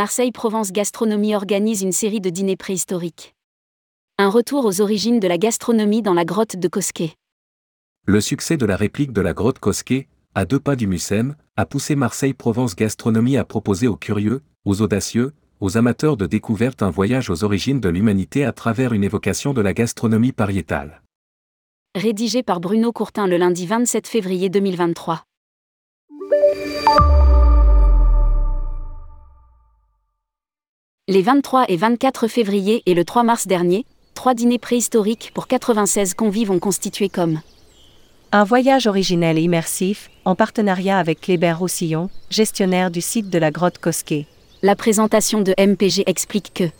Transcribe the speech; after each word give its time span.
Marseille 0.00 0.32
Provence 0.32 0.72
Gastronomie 0.72 1.34
organise 1.34 1.82
une 1.82 1.92
série 1.92 2.22
de 2.22 2.30
dîners 2.30 2.56
préhistoriques. 2.56 3.34
Un 4.16 4.30
retour 4.30 4.64
aux 4.64 4.80
origines 4.80 5.20
de 5.20 5.28
la 5.28 5.36
gastronomie 5.36 6.00
dans 6.00 6.14
la 6.14 6.24
grotte 6.24 6.56
de 6.56 6.68
Cosquet. 6.68 7.12
Le 8.06 8.22
succès 8.22 8.56
de 8.56 8.64
la 8.64 8.76
réplique 8.76 9.12
de 9.12 9.20
la 9.20 9.34
grotte 9.34 9.58
Cosquet, 9.58 10.08
à 10.34 10.46
deux 10.46 10.58
pas 10.58 10.74
du 10.74 10.86
Mucem, 10.86 11.36
a 11.58 11.66
poussé 11.66 11.96
Marseille 11.96 12.32
Provence 12.32 12.76
Gastronomie 12.76 13.36
à 13.36 13.44
proposer 13.44 13.88
aux 13.88 13.96
curieux, 13.96 14.40
aux 14.64 14.80
audacieux, 14.80 15.34
aux 15.60 15.76
amateurs 15.76 16.16
de 16.16 16.24
découverte 16.24 16.82
un 16.82 16.88
voyage 16.88 17.28
aux 17.28 17.44
origines 17.44 17.80
de 17.80 17.90
l'humanité 17.90 18.46
à 18.46 18.52
travers 18.52 18.94
une 18.94 19.04
évocation 19.04 19.52
de 19.52 19.60
la 19.60 19.74
gastronomie 19.74 20.32
pariétale. 20.32 21.02
Rédigé 21.94 22.42
par 22.42 22.60
Bruno 22.60 22.90
Courtin 22.90 23.26
le 23.26 23.36
lundi 23.36 23.66
27 23.66 24.06
février 24.06 24.48
2023. 24.48 25.24
Les 31.10 31.22
23 31.22 31.64
et 31.66 31.76
24 31.76 32.28
février 32.28 32.84
et 32.86 32.94
le 32.94 33.04
3 33.04 33.24
mars 33.24 33.48
dernier, 33.48 33.84
trois 34.14 34.32
dîners 34.32 34.60
préhistoriques 34.60 35.32
pour 35.34 35.48
96 35.48 36.14
convives 36.14 36.52
ont 36.52 36.60
constitué 36.60 37.08
comme 37.08 37.40
un 38.30 38.44
voyage 38.44 38.86
originel 38.86 39.36
et 39.36 39.42
immersif, 39.42 40.08
en 40.24 40.36
partenariat 40.36 41.00
avec 41.00 41.22
Kléber 41.22 41.50
Roussillon, 41.50 42.10
gestionnaire 42.30 42.92
du 42.92 43.00
site 43.00 43.28
de 43.28 43.38
la 43.38 43.50
grotte 43.50 43.78
Cosquet. 43.78 44.26
La 44.62 44.76
présentation 44.76 45.40
de 45.40 45.52
MPG 45.58 46.04
explique 46.06 46.52
que 46.54 46.70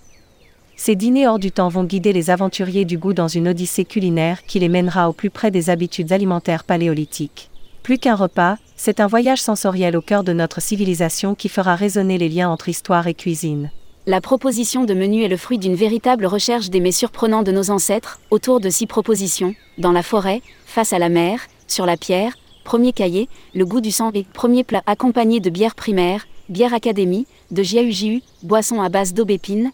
ces 0.77 0.95
dîners 0.95 1.27
hors 1.27 1.41
du 1.41 1.51
temps 1.51 1.69
vont 1.69 1.83
guider 1.83 2.13
les 2.13 2.31
aventuriers 2.31 2.85
du 2.85 2.99
goût 2.99 3.15
dans 3.15 3.27
une 3.27 3.49
odyssée 3.49 3.85
culinaire 3.85 4.45
qui 4.45 4.61
les 4.61 4.69
mènera 4.69 5.09
au 5.09 5.13
plus 5.13 5.31
près 5.31 5.51
des 5.51 5.71
habitudes 5.71 6.13
alimentaires 6.13 6.63
paléolithiques. 6.63 7.51
Plus 7.83 7.99
qu'un 7.99 8.15
repas, 8.15 8.59
c'est 8.77 9.01
un 9.01 9.09
voyage 9.09 9.43
sensoriel 9.43 9.97
au 9.97 10.03
cœur 10.03 10.23
de 10.23 10.33
notre 10.33 10.63
civilisation 10.63 11.35
qui 11.35 11.49
fera 11.49 11.75
résonner 11.75 12.17
les 12.17 12.29
liens 12.29 12.49
entre 12.49 12.69
histoire 12.69 13.09
et 13.09 13.15
cuisine. 13.15 13.73
La 14.07 14.23
proposition 14.23 14.85
de 14.85 14.95
menu 14.95 15.25
est 15.25 15.29
le 15.29 15.37
fruit 15.37 15.59
d'une 15.59 15.75
véritable 15.75 16.25
recherche 16.25 16.71
des 16.71 16.81
mets 16.81 16.91
surprenants 16.91 17.43
de 17.43 17.53
nos 17.53 17.71
ancêtres, 17.71 18.19
autour 18.31 18.59
de 18.59 18.71
six 18.71 18.87
propositions, 18.87 19.55
dans 19.77 19.93
la 19.93 20.03
forêt, 20.03 20.41
face 20.65 20.95
à 20.95 20.99
la 20.99 21.11
mer, 21.11 21.41
sur 21.67 21.85
la 21.85 21.99
pierre, 21.99 22.39
premier 22.65 22.95
cahier, 22.95 23.29
le 23.55 23.67
goût 23.67 23.83
du 23.83 23.91
sang 23.91 24.11
et 24.15 24.25
premier 24.25 24.65
plat 24.65 24.83
accompagné 24.87 25.39
de 25.39 25.51
bière 25.51 25.75
primaire, 25.75 26.27
bière 26.49 26.73
académie, 26.73 27.27
de 27.51 27.63
jiu 27.63 28.23
boisson 28.43 28.81
à 28.81 28.89
base 28.89 29.13
d'aubépine, 29.13 29.71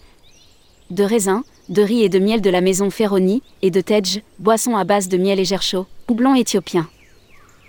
de 0.90 1.04
raisin, 1.04 1.44
de 1.68 1.82
riz 1.82 2.02
et 2.02 2.08
de 2.08 2.18
miel 2.18 2.40
de 2.40 2.50
la 2.50 2.60
maison 2.60 2.90
Ferroni, 2.90 3.42
et 3.62 3.70
de 3.70 3.80
tej, 3.80 4.24
boisson 4.40 4.76
à 4.76 4.82
base 4.82 5.08
de 5.08 5.18
miel 5.18 5.38
et 5.38 5.44
gerchot, 5.44 5.86
blanc 6.08 6.34
éthiopien. 6.34 6.88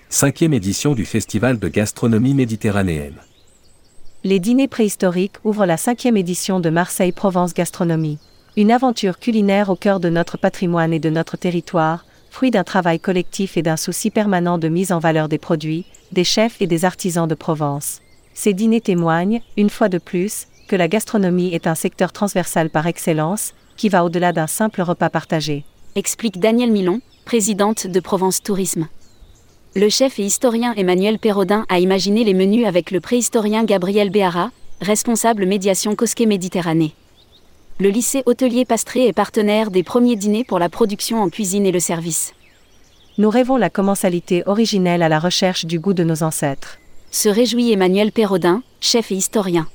Cinquième 0.09 0.53
édition 0.53 0.95
du 0.95 1.05
Festival 1.05 1.59
de 1.59 1.67
gastronomie 1.67 2.33
méditerranéenne. 2.33 3.17
Les 4.29 4.41
dîners 4.41 4.67
préhistoriques 4.67 5.37
ouvrent 5.45 5.65
la 5.65 5.77
cinquième 5.77 6.17
édition 6.17 6.59
de 6.59 6.69
Marseille 6.69 7.13
Provence 7.13 7.53
Gastronomie. 7.53 8.19
Une 8.57 8.73
aventure 8.73 9.19
culinaire 9.19 9.69
au 9.69 9.77
cœur 9.77 10.01
de 10.01 10.09
notre 10.09 10.37
patrimoine 10.37 10.91
et 10.91 10.99
de 10.99 11.09
notre 11.09 11.37
territoire, 11.37 12.03
fruit 12.29 12.51
d'un 12.51 12.65
travail 12.65 12.99
collectif 12.99 13.55
et 13.55 13.61
d'un 13.61 13.77
souci 13.77 14.11
permanent 14.11 14.57
de 14.57 14.67
mise 14.67 14.91
en 14.91 14.99
valeur 14.99 15.29
des 15.29 15.37
produits, 15.37 15.85
des 16.11 16.25
chefs 16.25 16.61
et 16.61 16.67
des 16.67 16.83
artisans 16.83 17.25
de 17.25 17.35
Provence. 17.35 18.01
Ces 18.33 18.53
dîners 18.53 18.81
témoignent, 18.81 19.41
une 19.55 19.69
fois 19.69 19.87
de 19.87 19.97
plus, 19.97 20.47
que 20.67 20.75
la 20.75 20.89
gastronomie 20.89 21.53
est 21.53 21.65
un 21.65 21.75
secteur 21.75 22.11
transversal 22.11 22.69
par 22.69 22.85
excellence, 22.85 23.53
qui 23.77 23.87
va 23.87 24.03
au-delà 24.03 24.33
d'un 24.33 24.47
simple 24.47 24.81
repas 24.81 25.09
partagé. 25.09 25.63
Explique 25.95 26.37
Daniel 26.37 26.73
Milon, 26.73 26.99
présidente 27.23 27.87
de 27.87 27.99
Provence 28.01 28.43
Tourisme. 28.43 28.89
Le 29.79 29.89
chef 29.89 30.17
et 30.17 30.23
historien 30.23 30.73
Emmanuel 30.75 31.19
Perrodin 31.19 31.63
a 31.69 31.77
imaginé 31.77 32.23
les 32.23 32.33
menus 32.33 32.65
avec 32.65 32.89
le 32.89 32.99
préhistorien 32.99 33.63
Gabriel 33.63 34.09
Béara, 34.09 34.49
responsable 34.81 35.45
médiation 35.45 35.95
Cosquet 35.95 36.25
Méditerranée. 36.25 36.95
Le 37.79 37.89
lycée 37.89 38.23
hôtelier 38.25 38.65
Pastré 38.65 39.05
est 39.05 39.13
partenaire 39.13 39.69
des 39.69 39.83
premiers 39.83 40.15
dîners 40.15 40.43
pour 40.43 40.57
la 40.57 40.69
production 40.69 41.21
en 41.21 41.29
cuisine 41.29 41.67
et 41.67 41.71
le 41.71 41.79
service. 41.79 42.33
Nous 43.19 43.29
rêvons 43.29 43.55
la 43.55 43.69
commensalité 43.69 44.41
originelle 44.47 45.03
à 45.03 45.09
la 45.09 45.19
recherche 45.19 45.65
du 45.65 45.79
goût 45.79 45.93
de 45.93 46.03
nos 46.03 46.23
ancêtres. 46.23 46.79
Se 47.11 47.29
réjouit 47.29 47.71
Emmanuel 47.71 48.11
Perrodin, 48.11 48.63
chef 48.81 49.11
et 49.11 49.15
historien. 49.15 49.67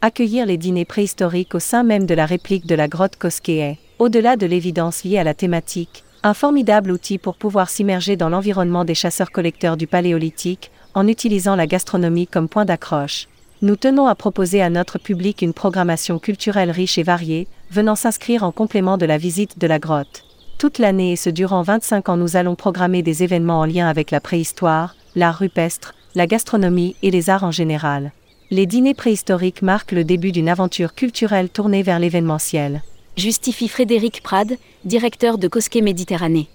Accueillir 0.00 0.46
les 0.46 0.56
dîners 0.56 0.86
préhistoriques 0.86 1.54
au 1.54 1.60
sein 1.60 1.82
même 1.82 2.06
de 2.06 2.14
la 2.14 2.24
réplique 2.24 2.64
de 2.64 2.74
la 2.74 2.88
grotte 2.88 3.16
Cosquet 3.16 3.58
est, 3.58 3.78
au-delà 3.98 4.36
de 4.36 4.46
l'évidence 4.46 5.04
liée 5.04 5.18
à 5.18 5.24
la 5.24 5.34
thématique, 5.34 6.04
un 6.22 6.34
formidable 6.34 6.90
outil 6.90 7.18
pour 7.18 7.36
pouvoir 7.36 7.70
s'immerger 7.70 8.16
dans 8.16 8.28
l'environnement 8.28 8.84
des 8.84 8.94
chasseurs-collecteurs 8.94 9.76
du 9.76 9.86
Paléolithique, 9.86 10.70
en 10.94 11.06
utilisant 11.06 11.56
la 11.56 11.66
gastronomie 11.66 12.26
comme 12.26 12.48
point 12.48 12.64
d'accroche. 12.64 13.28
Nous 13.62 13.76
tenons 13.76 14.06
à 14.06 14.14
proposer 14.14 14.60
à 14.60 14.70
notre 14.70 14.98
public 14.98 15.42
une 15.42 15.54
programmation 15.54 16.18
culturelle 16.18 16.70
riche 16.70 16.98
et 16.98 17.02
variée, 17.02 17.46
venant 17.70 17.94
s'inscrire 17.94 18.42
en 18.42 18.52
complément 18.52 18.98
de 18.98 19.06
la 19.06 19.18
visite 19.18 19.58
de 19.58 19.66
la 19.66 19.78
grotte. 19.78 20.24
Toute 20.58 20.78
l'année 20.78 21.12
et 21.12 21.16
ce 21.16 21.30
durant 21.30 21.62
25 21.62 22.08
ans 22.10 22.16
nous 22.16 22.36
allons 22.36 22.54
programmer 22.54 23.02
des 23.02 23.22
événements 23.22 23.60
en 23.60 23.64
lien 23.64 23.88
avec 23.88 24.10
la 24.10 24.20
préhistoire, 24.20 24.96
l'art 25.14 25.38
rupestre, 25.38 25.94
la 26.14 26.26
gastronomie 26.26 26.96
et 27.02 27.10
les 27.10 27.30
arts 27.30 27.44
en 27.44 27.50
général. 27.50 28.12
Les 28.50 28.66
dîners 28.66 28.94
préhistoriques 28.94 29.62
marquent 29.62 29.92
le 29.92 30.04
début 30.04 30.32
d'une 30.32 30.48
aventure 30.48 30.94
culturelle 30.94 31.48
tournée 31.48 31.82
vers 31.82 31.98
l'événementiel 31.98 32.82
justifie 33.16 33.68
Frédéric 33.68 34.22
Prade, 34.22 34.58
directeur 34.84 35.38
de 35.38 35.48
Cosquet 35.48 35.80
Méditerranée. 35.80 36.48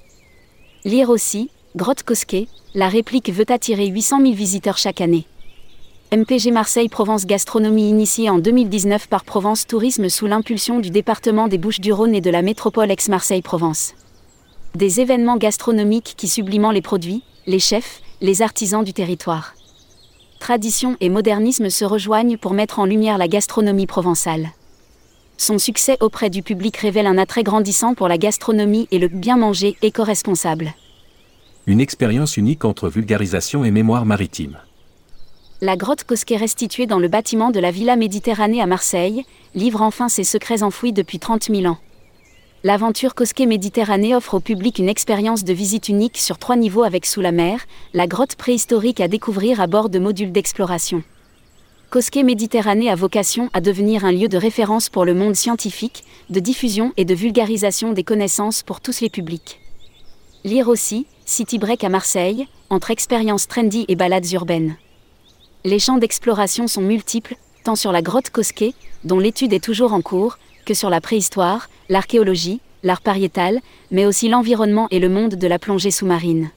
Lire 0.83 1.09
aussi, 1.09 1.49
Grotte 1.75 2.03
Cosquet, 2.03 2.47
la 2.73 2.89
réplique 2.89 3.29
veut 3.29 3.45
attirer 3.49 3.87
800 3.87 4.21
000 4.21 4.33
visiteurs 4.33 4.77
chaque 4.77 5.01
année. 5.01 5.25
MPG 6.11 6.51
Marseille 6.51 6.87
Provence 6.87 7.25
Gastronomie 7.25 7.89
initiée 7.89 8.29
en 8.29 8.37
2019 8.37 9.07
par 9.07 9.25
Provence 9.25 9.65
Tourisme 9.67 10.07
sous 10.07 10.27
l'impulsion 10.27 10.79
du 10.79 10.91
département 10.91 11.47
des 11.47 11.57
Bouches-du-Rhône 11.57 12.15
et 12.15 12.21
de 12.21 12.29
la 12.29 12.41
métropole 12.41 12.91
ex-Marseille 12.91 13.41
Provence. 13.41 13.95
Des 14.75 15.01
événements 15.01 15.37
gastronomiques 15.37 16.13
qui 16.15 16.27
sublimant 16.27 16.71
les 16.71 16.81
produits, 16.81 17.23
les 17.47 17.59
chefs, 17.59 18.01
les 18.21 18.41
artisans 18.41 18.83
du 18.83 18.93
territoire. 18.93 19.55
Tradition 20.39 20.95
et 20.99 21.09
modernisme 21.09 21.69
se 21.69 21.85
rejoignent 21.85 22.37
pour 22.37 22.53
mettre 22.53 22.79
en 22.79 22.85
lumière 22.85 23.17
la 23.17 23.27
gastronomie 23.27 23.87
provençale. 23.87 24.51
Son 25.37 25.57
succès 25.57 25.97
auprès 25.99 26.29
du 26.29 26.41
public 26.43 26.77
révèle 26.77 27.07
un 27.07 27.17
attrait 27.17 27.43
grandissant 27.43 27.93
pour 27.93 28.07
la 28.07 28.17
gastronomie 28.17 28.87
et 28.91 28.99
le 28.99 29.09
bien 29.09 29.37
manger 29.37 29.75
éco-responsable. 29.81 30.73
Une 31.67 31.81
expérience 31.81 32.37
unique 32.37 32.63
entre 32.63 32.89
vulgarisation 32.89 33.65
et 33.65 33.71
mémoire 33.71 34.05
maritime. 34.05 34.57
La 35.61 35.75
grotte 35.75 36.03
Cosquet 36.03 36.37
restituée 36.37 36.85
dans 36.85 36.99
le 36.99 37.07
bâtiment 37.07 37.51
de 37.51 37.59
la 37.59 37.71
Villa 37.71 37.95
Méditerranée 37.95 38.61
à 38.61 38.65
Marseille, 38.65 39.25
livre 39.55 39.81
enfin 39.81 40.09
ses 40.09 40.23
secrets 40.23 40.63
enfouis 40.63 40.93
depuis 40.93 41.19
30 41.19 41.45
000 41.45 41.65
ans. 41.65 41.77
L'aventure 42.63 43.13
Cosquet 43.13 43.45
Méditerranée 43.45 44.15
offre 44.15 44.35
au 44.35 44.39
public 44.39 44.79
une 44.79 44.89
expérience 44.89 45.43
de 45.43 45.53
visite 45.53 45.89
unique 45.89 46.17
sur 46.17 46.37
trois 46.37 46.55
niveaux 46.55 46.83
avec 46.83 47.05
sous 47.05 47.21
la 47.21 47.31
mer, 47.31 47.65
la 47.93 48.07
grotte 48.07 48.35
préhistorique 48.35 49.01
à 49.01 49.07
découvrir 49.07 49.59
à 49.59 49.67
bord 49.67 49.89
de 49.89 49.99
modules 49.99 50.31
d'exploration. 50.31 51.03
Cosquet 51.89 52.23
Méditerranée 52.23 52.89
a 52.89 52.95
vocation 52.95 53.49
à 53.53 53.61
devenir 53.61 54.05
un 54.05 54.11
lieu 54.11 54.27
de 54.27 54.37
référence 54.37 54.89
pour 54.89 55.05
le 55.05 55.13
monde 55.13 55.35
scientifique, 55.35 56.03
de 56.29 56.39
diffusion 56.39 56.91
et 56.97 57.05
de 57.05 57.13
vulgarisation 57.13 57.93
des 57.93 58.03
connaissances 58.03 58.63
pour 58.63 58.81
tous 58.81 59.01
les 59.01 59.09
publics. 59.09 59.61
Lire 60.43 60.67
aussi, 60.67 61.05
City 61.25 61.57
Break 61.57 61.83
à 61.83 61.89
Marseille, 61.89 62.47
entre 62.69 62.91
expériences 62.91 63.47
trendy 63.47 63.85
et 63.87 63.95
balades 63.95 64.29
urbaines. 64.31 64.75
Les 65.63 65.79
champs 65.79 65.97
d'exploration 65.97 66.67
sont 66.67 66.81
multiples, 66.81 67.37
tant 67.63 67.75
sur 67.75 67.91
la 67.91 68.01
grotte 68.01 68.29
Cosquet, 68.29 68.73
dont 69.03 69.19
l'étude 69.19 69.53
est 69.53 69.63
toujours 69.63 69.93
en 69.93 70.01
cours, 70.01 70.37
que 70.65 70.73
sur 70.73 70.89
la 70.89 71.01
préhistoire, 71.01 71.69
l'archéologie, 71.89 72.59
l'art 72.83 73.01
pariétal, 73.01 73.61
mais 73.91 74.05
aussi 74.05 74.27
l'environnement 74.27 74.87
et 74.91 74.99
le 74.99 75.09
monde 75.09 75.35
de 75.35 75.47
la 75.47 75.59
plongée 75.59 75.91
sous-marine. 75.91 76.49